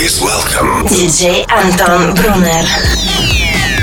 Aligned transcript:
Please 0.00 0.22
welcome 0.22 0.88
Диджей 0.88 1.44
Антон 1.50 2.14
Брунер. 2.14 3.09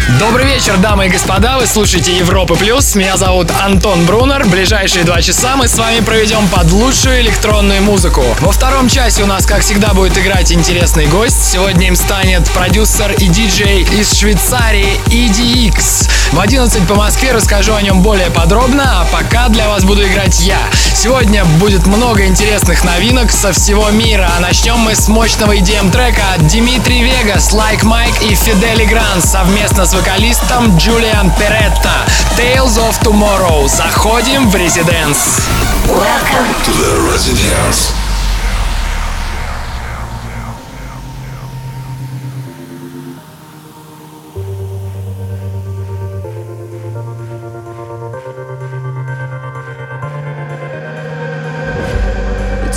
Добрый 0.08 0.46
вечер, 0.46 0.78
дамы 0.78 1.08
и 1.08 1.10
господа. 1.10 1.58
Вы 1.60 1.68
слушаете 1.68 2.16
Европа 2.18 2.56
Плюс. 2.56 2.96
Меня 2.96 3.18
зовут 3.18 3.52
Антон 3.62 4.06
Брунер. 4.06 4.48
Ближайшие 4.48 5.04
два 5.04 5.22
часа 5.22 5.58
мы 5.58 5.68
с 5.68 5.78
вами 5.78 6.00
проведем 6.00 6.48
под 6.48 6.72
лучшую 6.72 7.20
электронную 7.20 7.84
музыку. 7.84 8.24
Во 8.40 8.52
втором 8.52 8.88
часе 8.88 9.24
у 9.24 9.28
нас, 9.28 9.46
как 9.46 9.62
всегда, 9.62 9.94
будет 9.94 10.18
играть 10.18 10.52
интересный 10.52 11.08
гость. 11.08 11.52
Сегодня 11.52 11.88
им 11.90 11.96
станет 11.96 12.50
продюсер 12.52 13.12
и 13.12 13.28
диджей 13.28 13.82
из 13.82 14.14
Швейцарии 14.14 14.98
EDX. 15.08 16.10
В 16.32 16.40
11 16.40 16.88
по 16.88 16.96
Москве 16.96 17.34
расскажу 17.34 17.76
о 17.76 17.82
нем 17.82 18.02
более 18.02 18.32
подробно, 18.32 19.02
а 19.02 19.06
пока 19.12 19.50
для 19.50 19.68
вас 19.68 19.84
буду 19.84 20.08
играть 20.08 20.40
я. 20.40 20.60
Сегодня 20.96 21.46
будет 21.60 21.86
много 21.86 22.26
интересных 22.26 22.84
новинок 22.84 23.32
со 23.32 23.52
всего 23.52 23.90
мира. 23.92 24.30
А 24.36 24.40
начнем 24.40 24.78
мы 24.78 24.96
с 24.96 25.10
мощного 25.10 25.56
EDM 25.56 25.92
трека 25.92 26.24
от 26.34 26.48
Димитри 26.48 27.04
Вегас, 27.04 27.54
Like 27.54 27.84
Mike 27.84 28.26
и 28.26 28.36
Фидели 28.36 28.86
Гран 28.86 29.22
совместно 29.22 29.86
с 29.86 29.97
вокалистом 29.97 30.77
Джулиан 30.77 31.31
Перетта. 31.33 32.07
Tales 32.37 32.77
of 32.77 32.95
Tomorrow. 33.03 33.67
Заходим 33.69 34.49
в 34.51 34.55
резиденс. 34.55 35.41
Welcome. 35.87 36.47
to 36.65 36.73
the 36.73 37.11
Residence. 37.11 37.93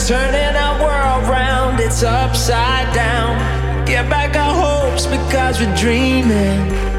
Turning 0.08 0.56
our 0.56 0.80
world 0.82 1.28
round, 1.28 1.80
it's 1.80 2.04
upside 2.04 2.94
down. 2.94 3.86
Get 3.86 4.10
back 4.10 4.36
our 4.36 4.54
hopes 4.54 5.06
because 5.08 5.60
we're 5.60 5.76
dreaming. 5.76 6.99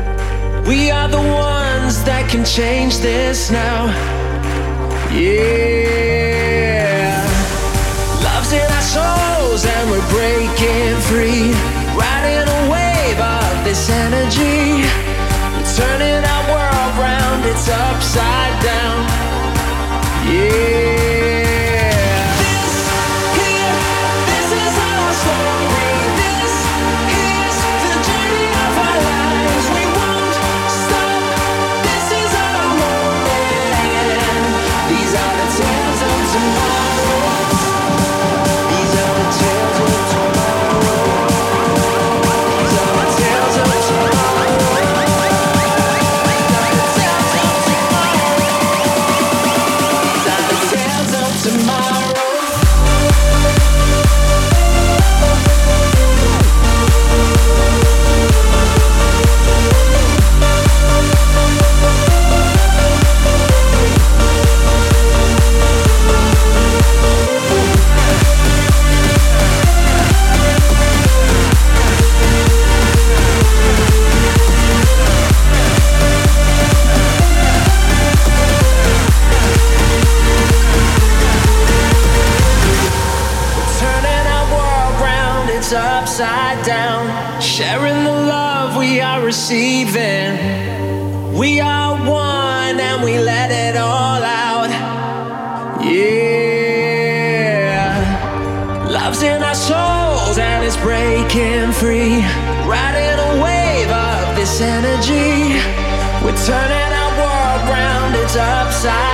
We 0.67 0.92
are 0.92 1.08
the 1.08 1.17
ones 1.17 2.04
that 2.04 2.30
can 2.30 2.45
change 2.45 3.00
this 3.00 3.50
now. 3.52 3.88
Yeah. 5.12 6.42
Love's 8.23 8.54
in 8.54 8.70
our 8.78 8.82
souls 8.82 9.66
and 9.66 9.89
we're 9.89 10.09
breaking 10.09 10.98
free. 11.09 11.52
Riding 11.98 12.48
a 12.48 12.62
wave 12.70 13.20
of 13.20 13.64
this 13.66 13.89
energy. 13.89 14.86
We're 15.54 15.72
turning 15.76 16.23
our 16.23 16.44
world 16.54 16.94
round, 17.02 17.45
it's 17.45 17.67
upside 17.67 18.64
down. 18.64 19.00
Yeah. 20.30 20.81
Receiving. 89.31 90.36
We 91.39 91.61
are 91.61 91.95
one 91.95 92.77
and 92.89 93.02
we 93.02 93.17
let 93.17 93.49
it 93.49 93.77
all 93.77 94.21
out. 94.21 94.69
Yeah. 95.81 96.67
Love's 98.89 99.21
in 99.23 99.42
our 99.42 99.55
souls 99.55 100.37
and 100.37 100.65
it's 100.65 100.75
breaking 100.75 101.71
free. 101.71 102.19
Riding 102.75 103.19
a 103.30 103.31
wave 103.42 103.89
of 103.89 104.36
this 104.36 104.59
energy. 104.59 105.55
We're 106.23 106.42
turning 106.52 106.92
our 107.02 107.13
world 107.21 107.61
round, 107.71 108.11
it's 108.17 108.36
upside 108.36 109.11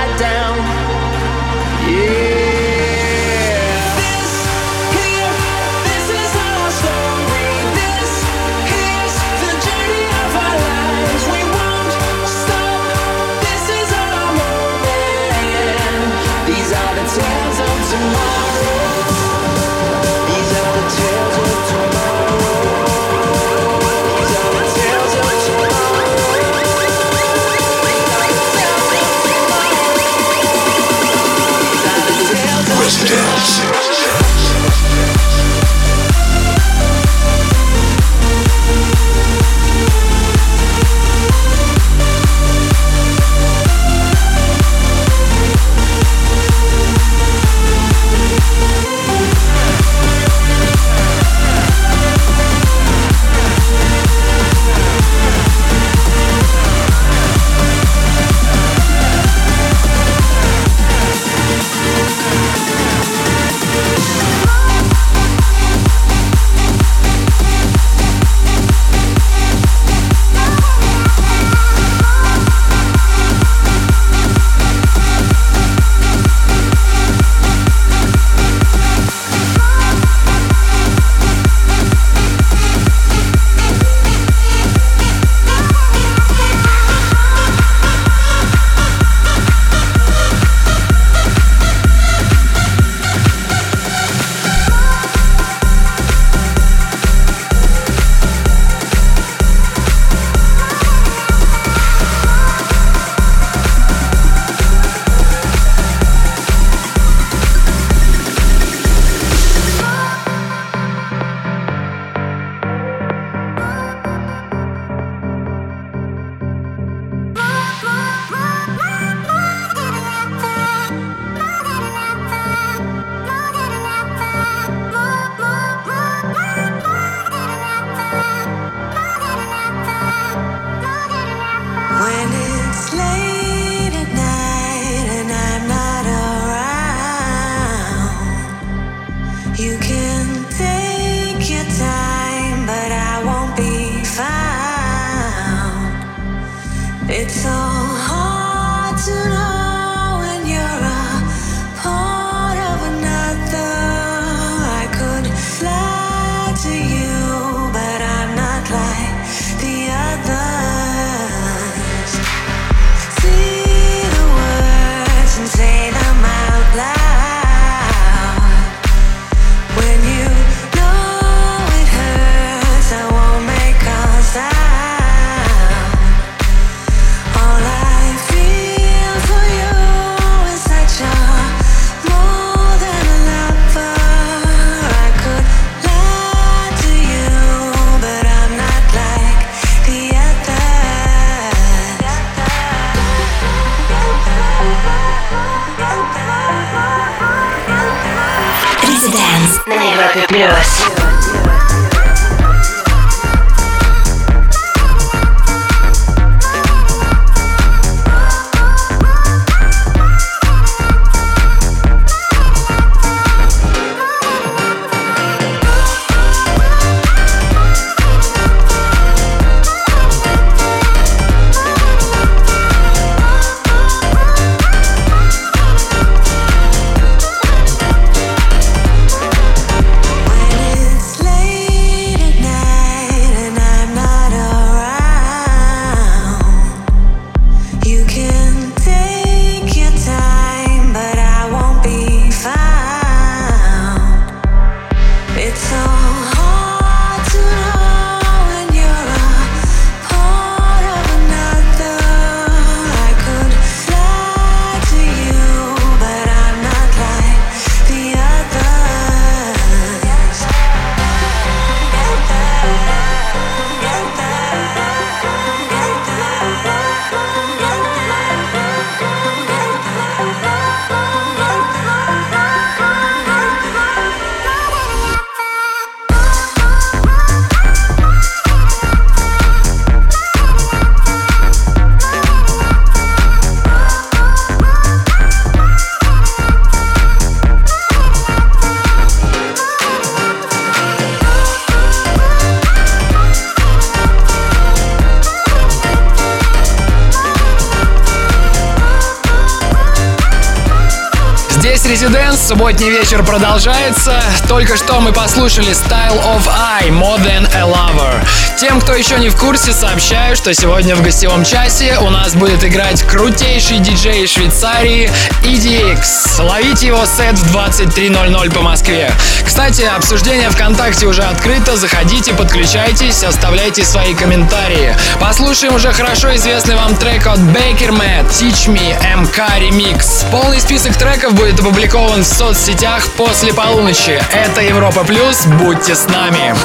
Субботний 302.48 302.88
вечер 302.88 303.22
продолжается. 303.26 304.22
Только 304.48 304.78
что 304.78 305.00
мы 305.00 305.12
послушали 305.12 305.72
Style 305.72 306.18
of 306.24 306.48
I, 306.48 306.88
More 306.88 307.18
Than 307.18 307.46
a 307.54 307.66
Lover. 307.66 308.47
Тем, 308.58 308.80
кто 308.80 308.92
еще 308.92 309.20
не 309.20 309.28
в 309.28 309.36
курсе, 309.36 309.72
сообщаю, 309.72 310.34
что 310.34 310.52
сегодня 310.52 310.96
в 310.96 311.02
гостевом 311.02 311.44
часе 311.44 311.96
у 312.00 312.10
нас 312.10 312.34
будет 312.34 312.64
играть 312.64 313.04
крутейший 313.04 313.78
диджей 313.78 314.24
из 314.24 314.30
Швейцарии 314.30 315.08
EDX. 315.44 316.42
Ловите 316.42 316.88
его 316.88 317.04
сет 317.06 317.38
в 317.38 317.56
23.00 317.56 318.52
по 318.52 318.62
Москве. 318.62 319.12
Кстати, 319.46 319.82
обсуждение 319.82 320.50
ВКонтакте 320.50 321.06
уже 321.06 321.22
открыто. 321.22 321.76
Заходите, 321.76 322.32
подключайтесь, 322.32 323.22
оставляйте 323.22 323.84
свои 323.84 324.12
комментарии. 324.12 324.96
Послушаем 325.20 325.76
уже 325.76 325.92
хорошо 325.92 326.34
известный 326.34 326.74
вам 326.74 326.96
трек 326.96 327.28
от 327.28 327.38
Baker 327.38 327.90
Matt 327.90 328.28
Teach 328.30 328.66
Me 328.66 329.00
MK 329.00 329.60
Remix. 329.60 330.28
Полный 330.32 330.60
список 330.60 330.96
треков 330.96 331.32
будет 331.34 331.60
опубликован 331.60 332.24
в 332.24 332.26
соцсетях 332.26 333.06
после 333.16 333.54
полуночи. 333.54 334.20
Это 334.32 334.62
Европа 334.62 335.04
Плюс, 335.04 335.46
будьте 335.46 335.94
с 335.94 336.08
нами. 336.08 336.56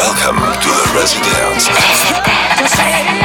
Welcome 0.00 0.36
to 0.62 0.68
the 0.70 0.92
residence. 0.94 1.68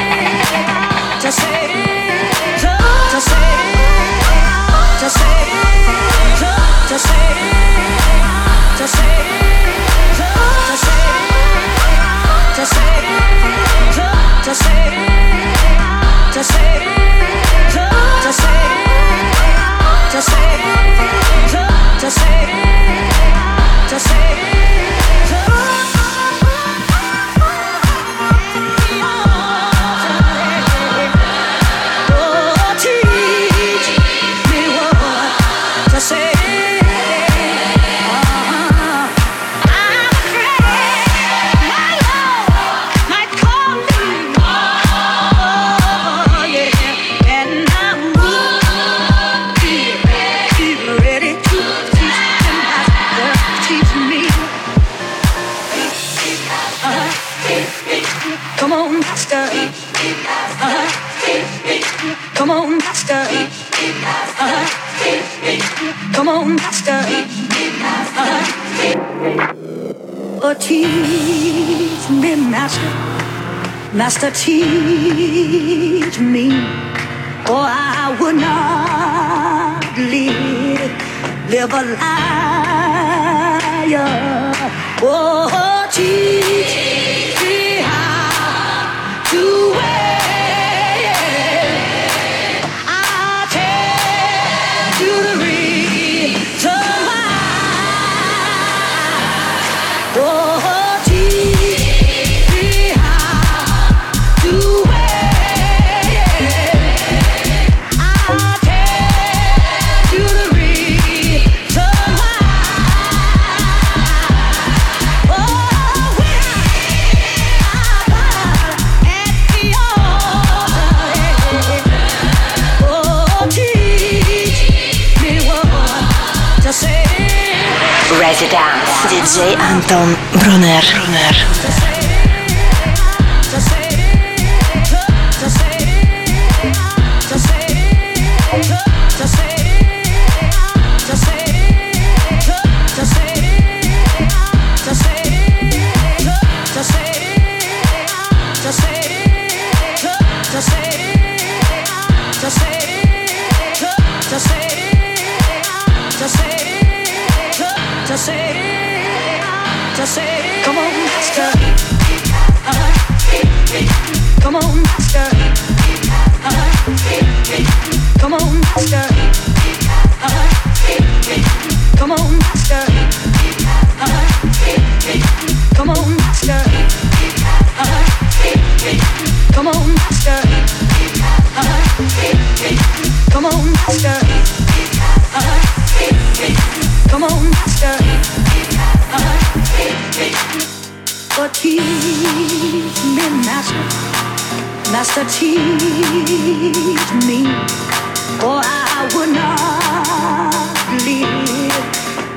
Антон 129.85 130.17
Брунер. 130.33 130.83
Брунер. 130.95 131.84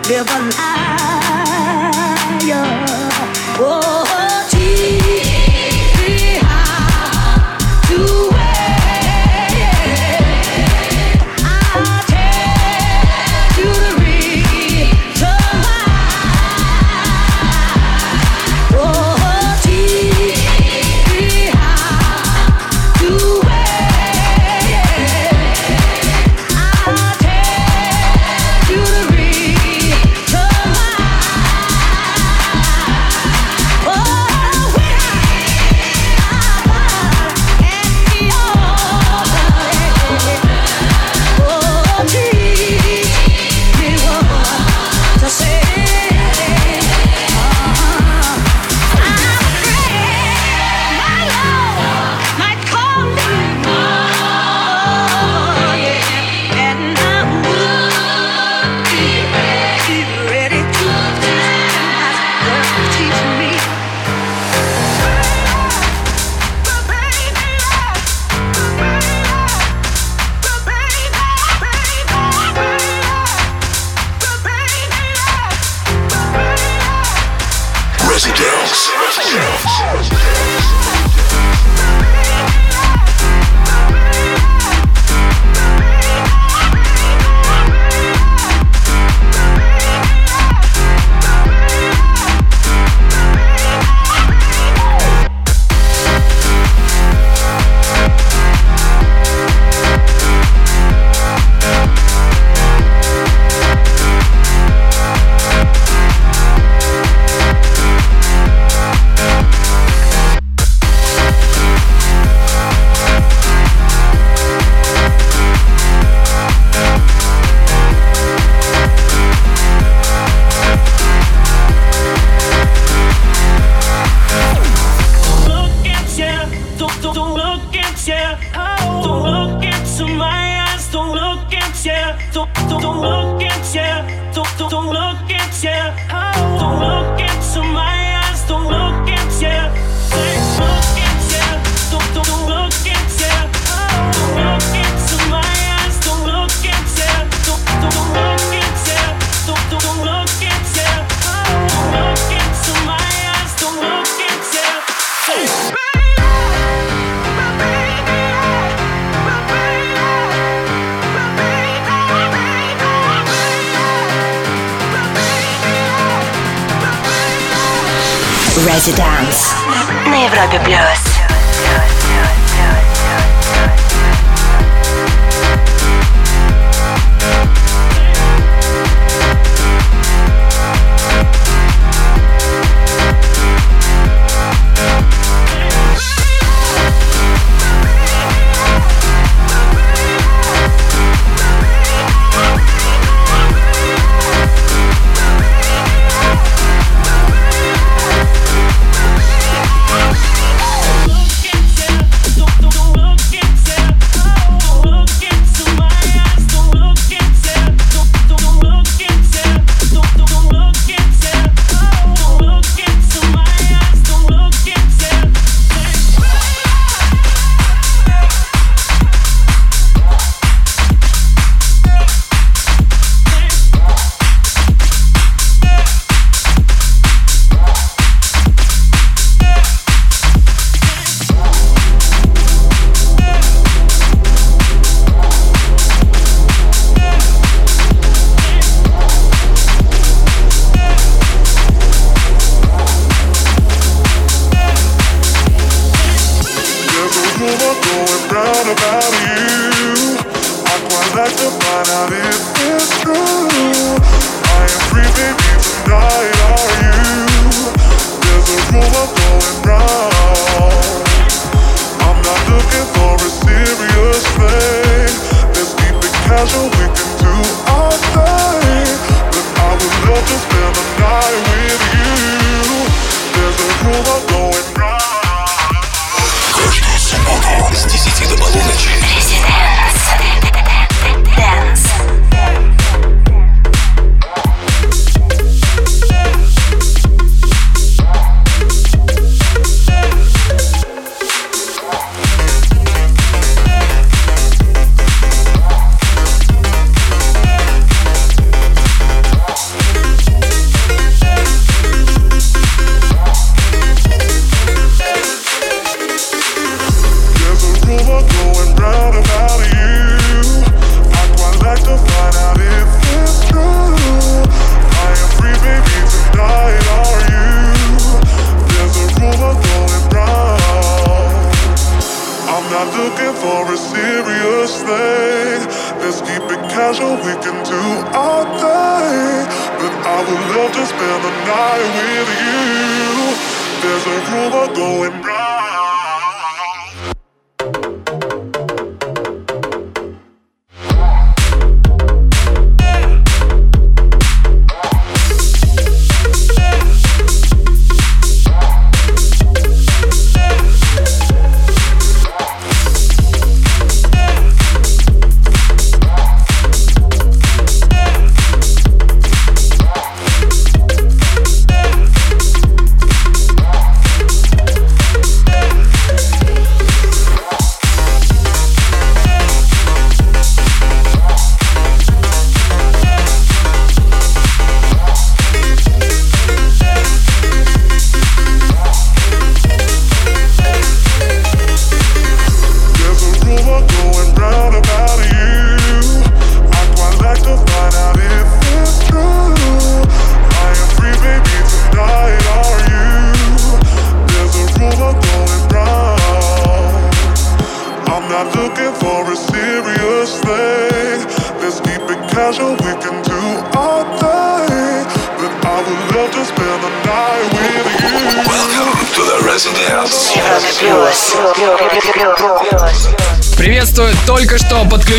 Live 0.09 0.31
a 0.31 0.39
liar. 2.47 3.98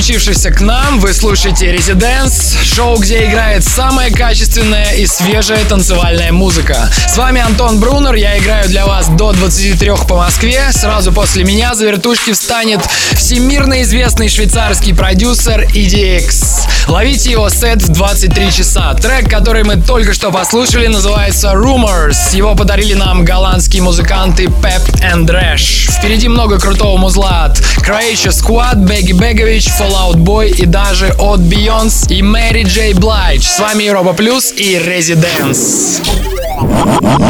Что 0.10 0.20
подключившихся 0.20 0.52
к 0.52 0.62
нам. 0.62 1.00
Вы 1.00 1.14
слушаете 1.14 1.72
Residence, 1.72 2.58
шоу, 2.64 2.98
где 2.98 3.26
играет 3.26 3.64
самая 3.64 4.10
качественная 4.10 4.94
и 4.94 5.06
свежая 5.06 5.64
танцевальная 5.66 6.32
музыка. 6.32 6.90
С 7.08 7.16
вами 7.16 7.42
Антон 7.42 7.80
Брунер, 7.80 8.16
я 8.16 8.40
играю 8.40 8.68
для 8.68 8.88
вас 8.88 9.08
до 9.10 9.34
23 9.34 9.92
по 10.08 10.16
Москве. 10.16 10.72
Сразу 10.72 11.12
после 11.12 11.44
меня 11.44 11.76
за 11.76 11.86
вертушки 11.86 12.34
встанет 12.34 12.82
всемирно 13.14 13.84
известный 13.84 14.30
швейцарский 14.30 14.96
продюсер 14.96 15.66
EDX. 15.66 16.68
Ловите 16.88 17.32
его 17.32 17.48
сет 17.50 17.84
в 17.84 17.90
23 17.90 18.52
часа. 18.52 18.96
Трек, 18.96 19.30
который 19.30 19.64
мы 19.64 19.76
только 19.76 20.14
что 20.14 20.32
послушали, 20.32 20.88
называется 20.88 21.50
Rumors. 21.50 22.36
Его 22.36 22.56
подарили 22.56 22.96
нам 22.96 23.24
голландские 23.24 23.84
музыканты 23.84 24.46
Pep 24.46 24.82
and 25.04 25.28
Rash. 25.28 25.92
Впереди 25.92 26.28
много 26.28 26.60
крутого 26.60 26.98
музла 26.98 27.46
от 27.46 27.60
Croatia 27.60 28.32
Squad, 28.32 28.78
Бегги 28.78 29.12
Бегович, 29.12 29.68
Fallout 29.68 29.99
Boy 30.08 30.50
и 30.50 30.66
даже 30.66 31.14
от 31.20 31.40
Beyoncé 31.42 32.14
и 32.14 32.22
Мэри 32.22 32.64
Джей 32.64 32.94
Блайдж. 32.94 33.44
С 33.44 33.60
вами 33.60 33.84
Европа 33.84 34.14
Плюс 34.14 34.52
и 34.56 34.76
Residence. 34.78 36.02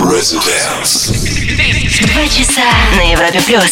Residence. 0.04 1.12
Два 2.08 2.28
часа 2.28 2.70
на 2.96 3.12
Европе 3.12 3.42
плюс. 3.46 3.72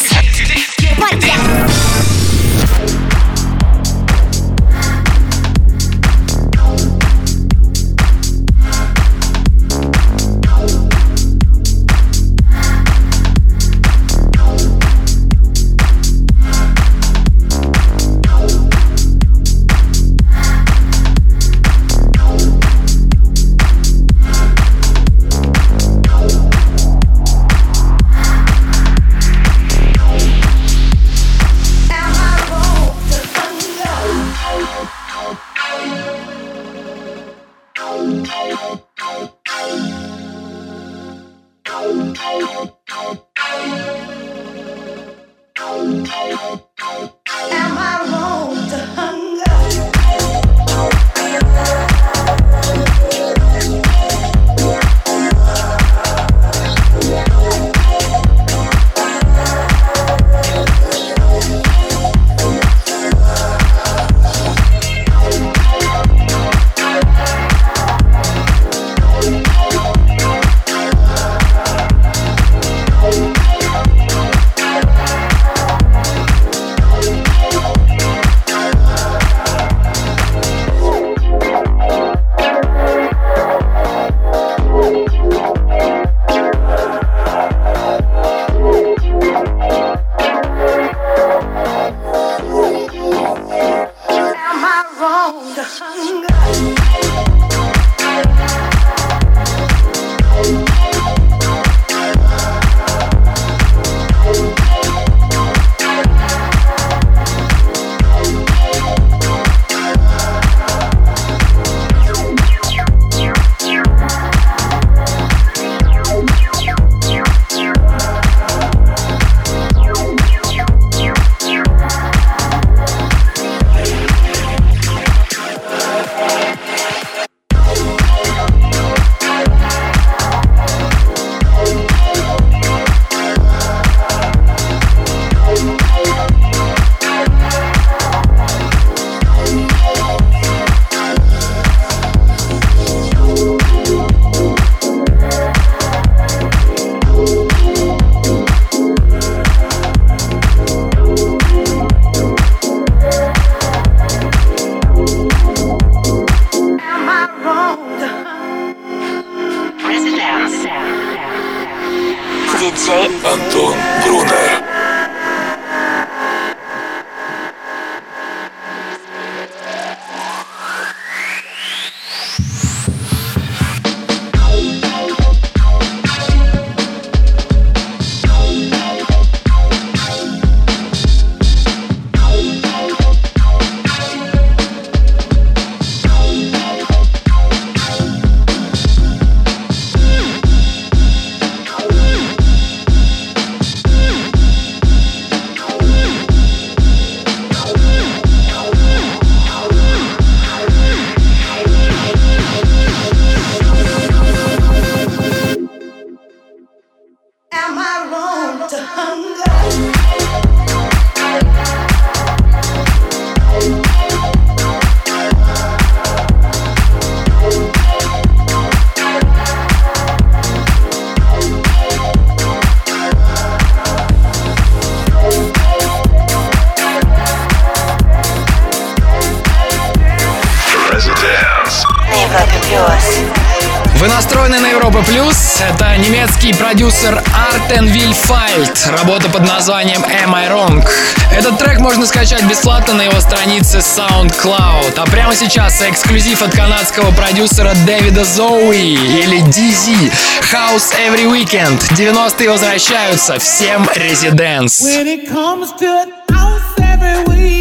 Странице 243.68 243.80
SoundCloud. 243.80 244.94
А 244.98 245.06
прямо 245.06 245.36
сейчас 245.36 245.82
эксклюзив 245.82 246.42
от 246.42 246.56
канадского 246.56 247.12
продюсера 247.12 247.74
Дэвида 247.86 248.24
Зоуи 248.24 248.94
или 248.94 249.42
DZ. 249.44 250.12
House 250.52 250.94
Every 250.98 251.26
Weekend. 251.26 251.80
90-е 251.92 252.50
возвращаются. 252.50 253.38
Всем 253.40 253.88
резиденс. 253.96 254.82
When 254.82 255.08
it 255.08 255.30
comes 255.30 255.74
to 255.80 256.06
house 256.32 256.62
every 256.80 257.26
weekend. 257.26 257.57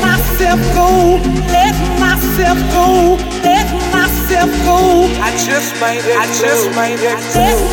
Myself 0.00 0.60
go, 0.74 1.16
let 1.52 1.74
myself 2.00 2.58
go, 2.72 3.16
let 3.42 3.67
myself 4.38 4.64
go, 4.64 4.78
I 5.20 5.30
just 5.34 5.80
might, 5.80 6.04
I 6.04 6.26
just 6.38 6.70
might 6.76 7.00
let 7.02 7.18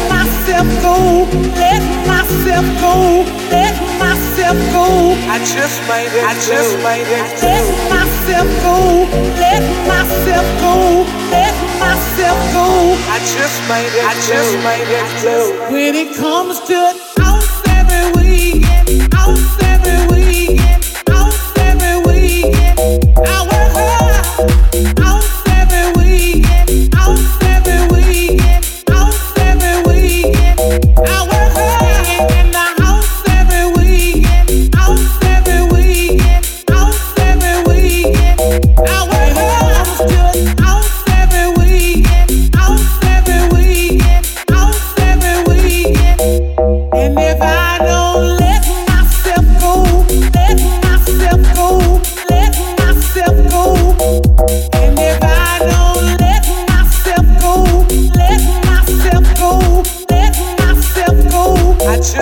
myself 0.10 0.67
go, 0.82 1.30
let 1.62 1.84
myself 2.08 2.65
go, 2.82 3.21
let 3.54 3.75
myself 4.01 4.58
go. 4.73 5.13
I 5.30 5.38
just 5.45 5.78
might, 5.88 6.10
I 6.10 6.34
just 6.41 6.73
might 6.82 7.06
let 7.06 7.69
myself 7.93 8.49
go, 8.65 9.06
let 9.45 9.62
myself 9.86 10.49
go, 10.65 11.06
let 11.30 11.54
myself 11.78 12.39
go. 12.54 12.97
I 13.13 13.19
just 13.30 13.58
might, 13.69 13.93
I 13.93 14.13
just 14.25 14.41
let 14.41 14.41
myself 14.41 14.65
go, 14.65 14.65
let 14.65 14.65
myself 14.65 14.65
go, 14.65 14.65
let 14.65 14.65
myself 14.65 14.65
go. 14.65 14.65
I 14.65 14.65
just 14.65 14.65
might, 14.65 14.65
I 14.65 14.65
just 14.65 14.65
might 14.65 14.86
let 14.89 15.71
When 15.71 15.93
it 15.93 16.15
comes 16.17 16.60
to 16.62 16.80
house 17.21 17.62
every 17.78 18.06
weekend, 18.17 19.13
house 19.13 19.54
every 19.62 19.99
weekend, 20.10 20.84
house 21.10 21.58
every 21.58 21.97
weekend, 22.10 23.17
I 23.28 23.64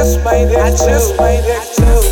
just 0.03 0.25
made 0.25 0.51
it. 0.51 0.57
I 0.57 0.69
just 0.71 1.17
made 1.17 1.45
it. 1.45 1.75
too. 1.77 2.02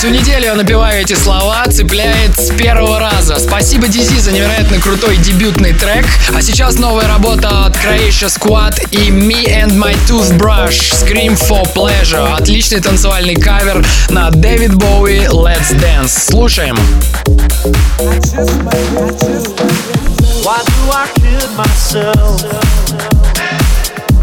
Всю 0.00 0.08
неделю 0.08 0.46
я 0.46 0.54
напеваю 0.54 1.02
эти 1.02 1.12
слова, 1.12 1.62
цепляет 1.66 2.34
с 2.40 2.50
первого 2.54 2.98
раза. 2.98 3.36
Спасибо 3.38 3.86
DC 3.86 4.18
за 4.18 4.32
невероятно 4.32 4.80
крутой 4.80 5.18
дебютный 5.18 5.74
трек. 5.74 6.06
А 6.34 6.40
сейчас 6.40 6.78
новая 6.78 7.06
работа 7.06 7.66
от 7.66 7.76
Croatia 7.76 8.28
Squad 8.28 8.88
и 8.92 9.10
Me 9.10 9.44
and 9.44 9.72
My 9.72 9.94
Toothbrush 10.08 10.94
Scream 10.94 11.38
for 11.38 11.70
Pleasure. 11.74 12.34
Отличный 12.34 12.80
танцевальный 12.80 13.34
кавер 13.34 13.84
на 14.08 14.30
Дэвид 14.30 14.74
Боуи 14.74 15.26
Let's 15.26 15.78
Dance. 15.78 16.30
Слушаем. 16.30 16.78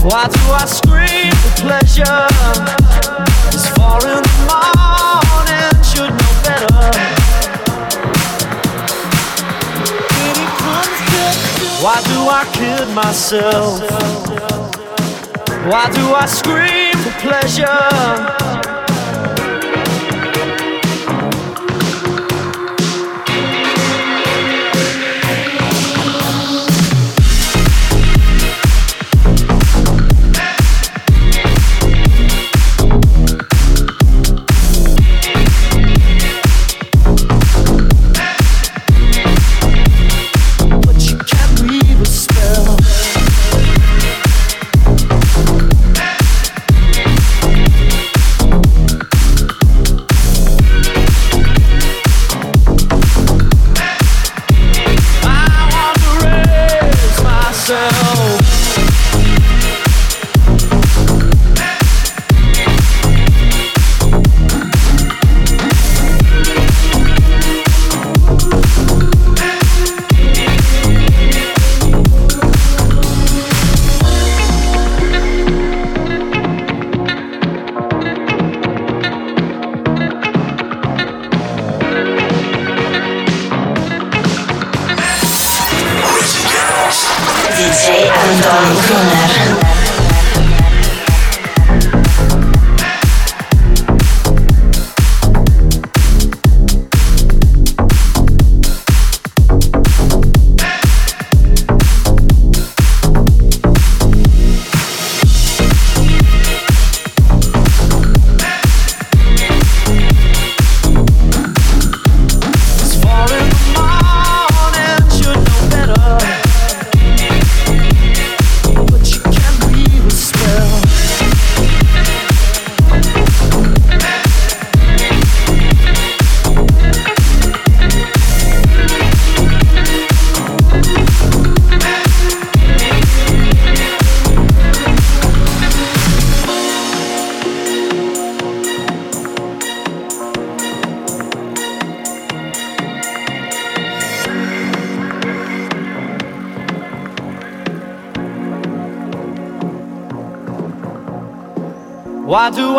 Why 0.02 0.26
do 0.26 0.40
I 0.54 0.66
scream 0.66 1.32
for 1.34 1.52
pleasure? 1.62 2.87
I 12.30 12.46
kid 12.54 12.88
myself? 12.94 13.82
Why 15.66 15.90
do 15.92 16.14
I 16.14 16.26
scream 16.26 16.96
for 17.04 17.12
pleasure? 17.20 18.37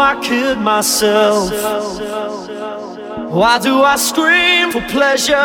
I 0.08 0.20
kid 0.22 0.58
myself? 0.58 1.52
Why 3.32 3.60
do 3.60 3.82
I 3.82 3.96
scream 3.96 4.72
for 4.72 4.82
pleasure? 4.90 5.36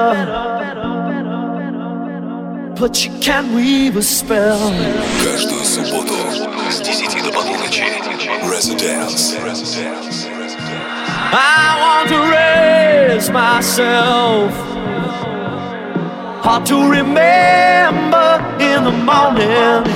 But 2.80 3.04
you 3.04 3.12
can't 3.20 3.52
weave 3.54 3.98
a 3.98 4.02
spell. 4.02 4.72
Каждую 5.24 5.66
субботу 5.66 6.16
с 6.70 6.80
10 6.80 7.24
до 7.24 7.32
полуночи 7.32 7.84
Residence. 8.44 9.36
I 11.32 11.76
want 11.84 12.10
to 12.10 12.20
raise 12.38 13.30
myself. 13.30 14.52
Hard 16.44 16.66
to 16.68 16.90
remember 16.90 18.23
in 18.77 18.83
the 18.83 18.91
morning. 18.91 19.94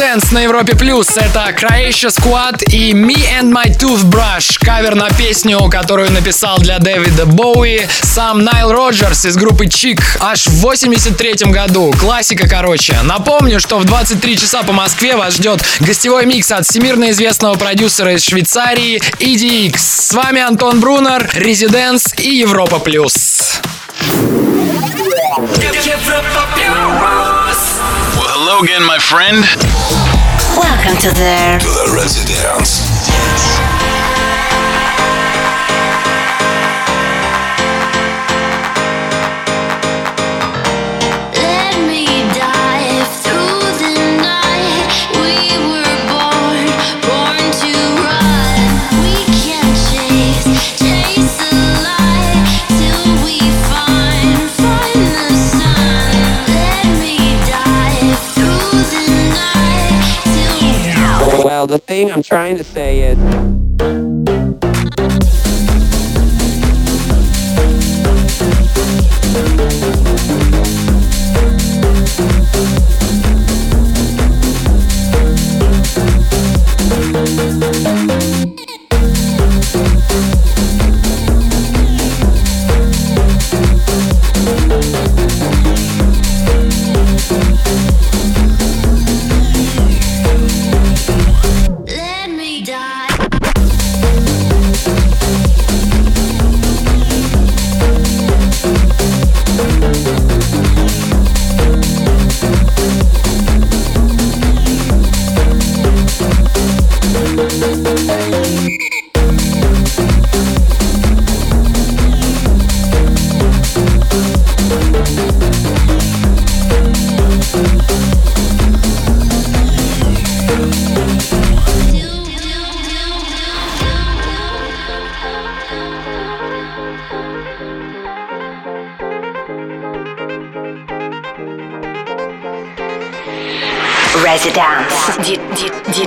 Residents 0.00 0.32
на 0.32 0.40
Европе 0.40 0.74
Плюс. 0.74 1.08
Это 1.16 1.50
Croatia 1.50 2.08
Squad 2.08 2.64
и 2.70 2.92
Me 2.92 3.16
and 3.38 3.52
My 3.52 3.66
Toothbrush. 3.66 4.58
Кавер 4.58 4.94
на 4.94 5.10
песню, 5.10 5.58
которую 5.68 6.10
написал 6.10 6.56
для 6.58 6.78
Дэвида 6.78 7.26
Боуи 7.26 7.86
сам 8.00 8.42
Найл 8.42 8.72
Роджерс 8.72 9.26
из 9.26 9.36
группы 9.36 9.66
Чик 9.66 10.00
аж 10.20 10.46
в 10.46 10.60
83 10.60 11.50
году. 11.50 11.92
Классика, 12.00 12.48
короче. 12.48 12.96
Напомню, 13.02 13.60
что 13.60 13.78
в 13.78 13.84
23 13.84 14.38
часа 14.38 14.62
по 14.62 14.72
Москве 14.72 15.16
вас 15.16 15.34
ждет 15.34 15.62
гостевой 15.80 16.24
микс 16.24 16.50
от 16.50 16.64
всемирно 16.64 17.10
известного 17.10 17.56
продюсера 17.56 18.14
из 18.14 18.24
Швейцарии 18.24 19.02
EDX. 19.18 19.76
С 19.76 20.14
вами 20.14 20.40
Антон 20.40 20.80
Брунер, 20.80 21.28
Residents 21.34 22.18
и 22.18 22.36
Европа 22.36 22.78
Плюс. 22.78 23.60
Well, 27.00 27.29
Hello 28.52 28.64
again, 28.64 28.84
my 28.84 28.98
friend. 28.98 29.46
Welcome 30.58 30.98
to 31.02 31.10
the, 31.14 31.58
to 31.62 31.68
the 31.70 31.94
residence. 31.94 32.82
the 61.70 61.78
thing 61.78 62.10
I'm 62.10 62.22
trying 62.22 62.58
to 62.58 62.64
say 62.64 63.12
is... 63.12 63.69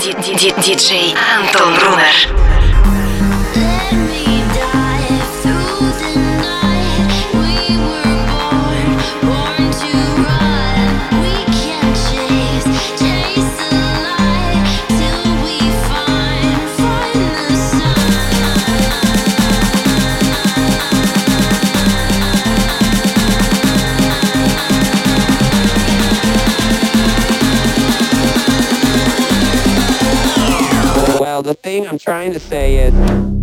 Диджей 0.03 1.15
Антон 1.33 1.73
Брунер. 1.75 2.52
trying 32.23 32.31
to 32.31 32.39
say 32.39 32.77
is 32.77 33.42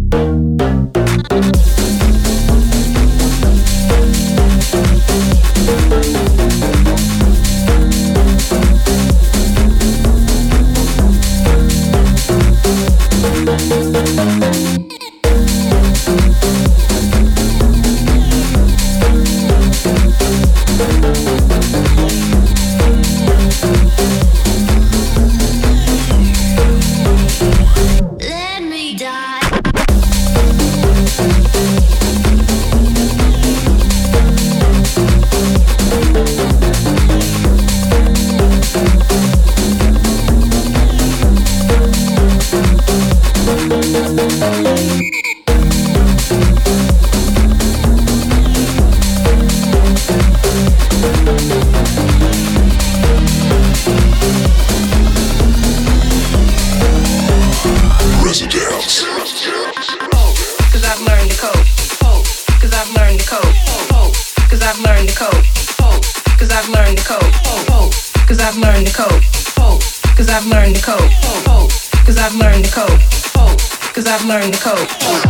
learn 74.31 74.49
the 74.49 74.57
code. 74.59 75.30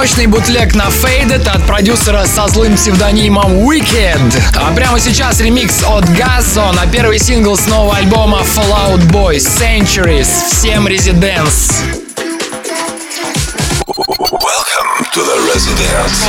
мощный 0.00 0.26
бутлег 0.26 0.74
на 0.74 0.84
Faded 0.84 1.46
от 1.46 1.66
продюсера 1.66 2.24
со 2.24 2.48
злым 2.48 2.74
псевдонимом 2.74 3.68
Wicked. 3.68 4.42
А 4.56 4.72
прямо 4.72 4.98
сейчас 4.98 5.40
ремикс 5.40 5.82
от 5.82 6.08
Газо 6.16 6.72
на 6.72 6.86
первый 6.86 7.18
сингл 7.18 7.54
с 7.54 7.66
нового 7.66 7.94
альбома 7.96 8.38
Fallout 8.38 9.02
Boy 9.10 9.36
Centuries. 9.36 10.26
Всем 10.50 10.88
резиденс! 10.88 11.82
Welcome 13.86 15.04
to 15.12 15.22
the 15.22 15.36
residence. 15.52 16.24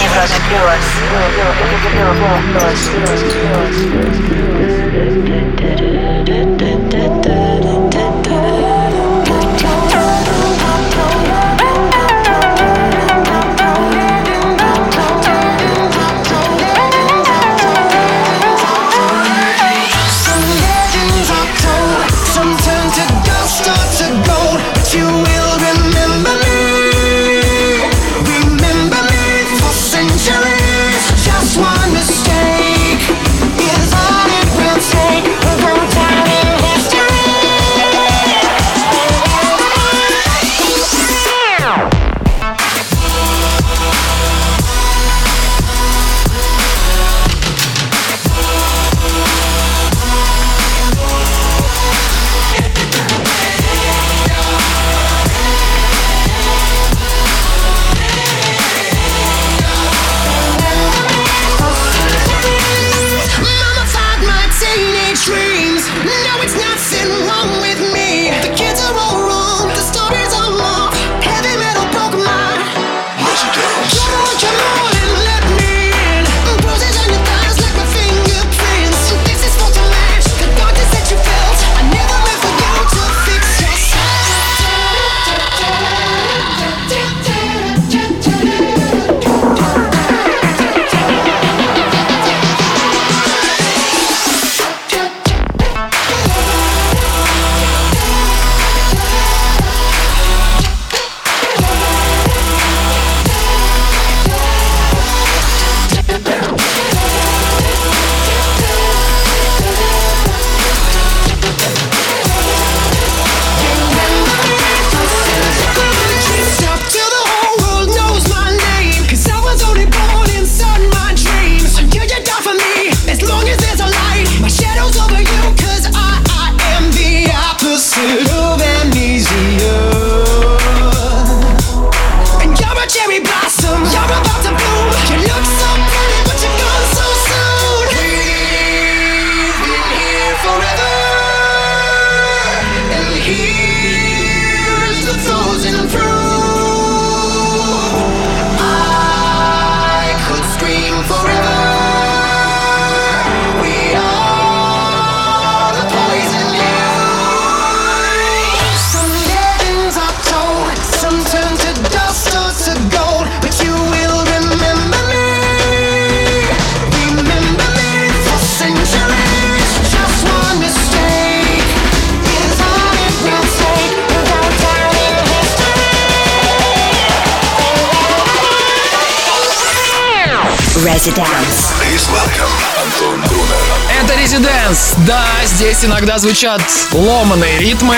Это 184.00 184.16
Резиденс. 184.16 184.94
Да, 185.06 185.24
здесь 185.46 185.84
иногда 185.84 186.18
звучат 186.18 186.62
ломаные 186.92 187.60
ритмы. 187.60 187.98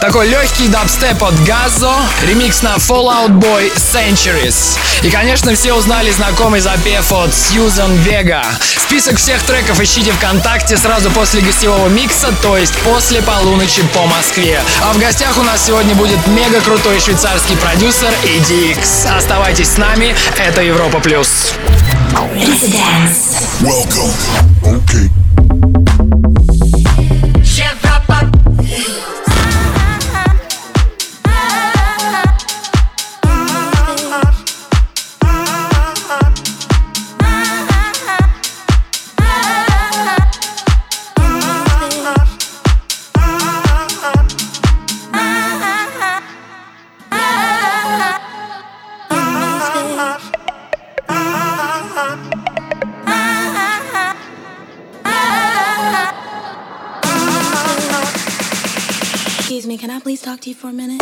Такой 0.00 0.28
легкий 0.28 0.68
дабстеп 0.68 1.22
от 1.22 1.34
Газо, 1.44 1.92
ремикс 2.22 2.62
на 2.62 2.76
Fallout 2.76 3.30
Boy 3.38 3.72
Centuries. 3.74 4.78
И, 5.02 5.10
конечно, 5.10 5.54
все 5.54 5.74
узнали 5.74 6.10
знакомый 6.10 6.60
запев 6.60 7.12
от 7.12 7.34
Сьюзен 7.34 7.94
Вега. 7.98 8.42
Список 8.60 9.18
всех 9.18 9.42
треков 9.42 9.80
ищите 9.80 10.12
ВКонтакте 10.12 10.76
сразу 10.76 11.10
после 11.10 11.40
гостевого 11.40 11.88
микса, 11.88 12.32
то 12.42 12.56
есть 12.56 12.74
после 12.78 13.22
полуночи 13.22 13.82
по 13.94 14.06
Москве. 14.06 14.60
А 14.82 14.92
в 14.92 14.98
гостях 14.98 15.36
у 15.38 15.42
нас 15.42 15.64
сегодня 15.66 15.94
будет 15.94 16.26
мега 16.28 16.60
крутой 16.60 17.00
швейцарский 17.00 17.56
продюсер 17.56 18.10
EDX. 18.24 19.16
Оставайтесь 19.16 19.68
с 19.68 19.76
нами, 19.76 20.14
это 20.38 20.62
Европа 20.62 21.00
Плюс. 21.00 21.52
Residence. 22.12 23.62
Welcome. 23.62 24.12
Okay. 24.82 25.21
empty 60.42 60.52
for 60.54 60.70
a 60.70 60.72
minute? 60.72 61.01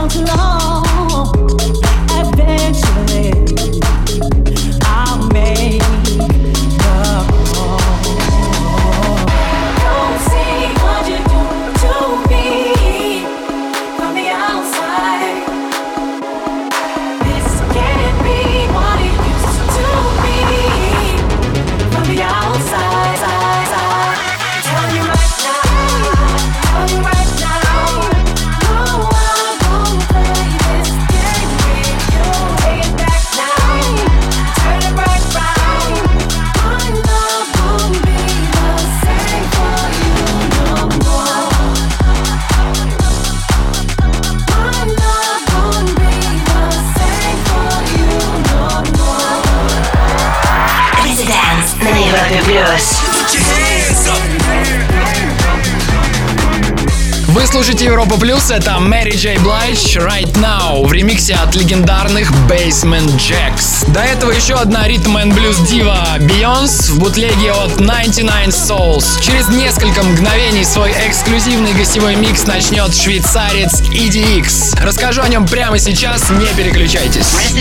On 0.00 0.08
too 0.08 0.24
long. 0.24 1.79
Вы 57.28 57.46
слушаете 57.46 57.86
Европа 57.86 58.18
Плюс, 58.18 58.50
это 58.50 58.78
Мэри 58.78 59.16
Джей 59.16 59.38
Блайдж 59.38 59.96
Right 59.96 60.32
Now 60.34 60.86
в 60.86 60.92
ремиксе 60.92 61.34
от 61.34 61.54
легендарных 61.54 62.30
Basement 62.48 63.16
Jacks. 63.16 63.69
До 63.88 64.00
этого 64.00 64.30
еще 64.30 64.54
одна 64.54 64.86
ритм 64.86 65.16
and 65.16 65.34
блюз 65.34 65.58
дива 65.68 66.06
Бейонс 66.20 66.90
в 66.90 66.98
бутлеге 66.98 67.52
от 67.52 67.76
99 67.78 68.48
Souls. 68.48 69.20
Через 69.20 69.48
несколько 69.48 70.02
мгновений 70.02 70.64
свой 70.64 70.92
эксклюзивный 70.92 71.72
гостевой 71.72 72.16
микс 72.16 72.46
начнет 72.46 72.94
швейцарец 72.94 73.80
EDX. 73.82 74.80
Расскажу 74.82 75.22
о 75.22 75.28
нем 75.28 75.46
прямо 75.46 75.78
сейчас, 75.78 76.30
не 76.30 76.46
переключайтесь. 76.56 77.52